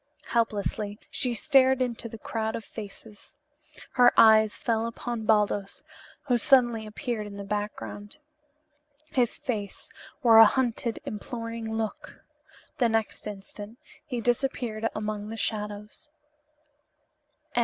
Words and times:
Helplessly 0.29 0.97
she 1.11 1.35
stared 1.35 1.79
into 1.79 2.09
the 2.09 2.17
crowd 2.17 2.55
of 2.55 2.65
faces. 2.65 3.35
Her 3.91 4.11
eyes 4.17 4.57
fell 4.57 4.87
upon 4.87 5.27
Baldos, 5.27 5.83
who 6.23 6.39
suddenly 6.39 6.87
appeared 6.87 7.27
in 7.27 7.37
the 7.37 7.43
background. 7.43 8.17
His 9.11 9.37
face 9.37 9.89
wore 10.23 10.39
a 10.39 10.45
hunted, 10.45 10.99
imploring 11.05 11.71
look. 11.77 12.25
The 12.79 12.89
next 12.89 13.27
instant 13.27 13.77
he 14.03 14.21
disappeared 14.21 14.89
among 14.95 15.27
the 15.27 15.37
shadows. 15.37 16.09